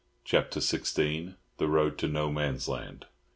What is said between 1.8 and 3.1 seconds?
TO NO MAN'S LAND.